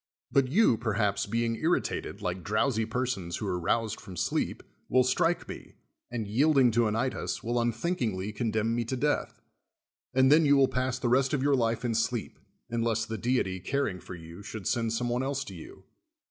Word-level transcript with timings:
But 0.31 0.45
3'ou, 0.47 0.79
perhaps, 0.79 1.27
being 1.27 1.57
irritated, 1.57 2.23
like 2.23 2.43
drowsy 2.43 2.85
persons 2.87 3.37
who 3.37 3.45
are 3.45 3.59
roused 3.59 4.01
from 4.01 4.17
sleep, 4.17 4.63
will 4.89 5.03
strike 5.03 5.47
me, 5.47 5.75
and, 6.09 6.25
yielding 6.27 6.71
to 6.71 6.87
Anytus, 6.87 7.43
will 7.43 7.61
unthinkingly 7.61 8.33
condemn 8.33 8.73
me 8.73 8.83
to 8.85 8.97
death; 8.97 9.43
and 10.11 10.31
then 10.31 10.43
you 10.43 10.57
Avill 10.57 10.71
pass 10.71 10.97
the 10.97 11.07
rest 11.07 11.35
of 11.35 11.43
your 11.43 11.55
life 11.55 11.85
in 11.85 11.93
sleep, 11.93 12.39
unless 12.67 13.05
the 13.05 13.19
deity, 13.19 13.59
caring 13.59 13.99
for 13.99 14.15
you, 14.15 14.41
should 14.41 14.65
send 14.65 14.91
some 14.91 15.07
one 15.09 15.21
else 15.21 15.43
to 15.43 15.53
you. 15.53 15.83